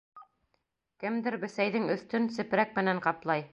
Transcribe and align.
Кемдер 1.03 1.37
бесәйҙең 1.45 1.87
өҫтөн 1.97 2.27
сепрәк 2.39 2.75
менән 2.81 3.07
ҡаплай. 3.09 3.49